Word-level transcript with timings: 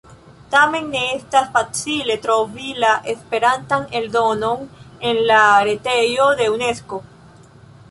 Tamen 0.53 0.85
ne 0.93 1.01
estas 1.17 1.51
facile 1.57 2.15
trovi 2.23 2.71
la 2.85 2.95
Esperantan 3.13 3.87
eldonon 4.01 4.67
en 5.11 5.23
la 5.33 5.45
retejo 5.71 6.29
de 6.43 6.51
Unesko. 6.57 7.03